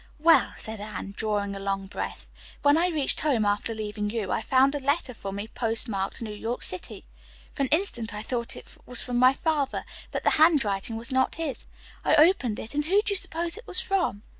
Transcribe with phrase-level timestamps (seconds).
[0.17, 2.27] "Well," said Anne, drawing a long breath,
[2.63, 6.33] "when I reached home after leaving you, I found a letter for me postmarked New
[6.33, 7.05] York City.
[7.53, 11.11] For an instant I thought it was from my father, but the hand writing was
[11.11, 11.67] not his.
[12.03, 14.23] I opened it, and who do you suppose it was from?"